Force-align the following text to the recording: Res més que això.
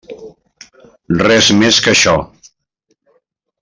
Res 1.27 1.51
més 1.61 1.81
que 1.87 1.95
això. 1.95 2.17